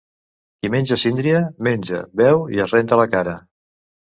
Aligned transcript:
Qui 0.61 0.71
menja 0.75 0.97
síndria, 1.01 1.41
menja, 1.67 1.99
beu 2.23 2.43
i 2.57 2.65
es 2.65 2.77
renta 2.79 3.01
la 3.03 3.07
cara. 3.17 3.37